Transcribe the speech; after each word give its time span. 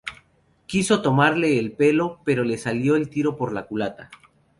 Quiso 0.65 1.03
tomarle 1.03 1.59
el 1.59 1.73
pelo 1.73 2.21
pero 2.25 2.43
le 2.43 2.57
salió 2.57 2.95
el 2.95 3.07
tiro 3.07 3.37
por 3.37 3.53
la 3.53 3.67
culata 3.67 4.09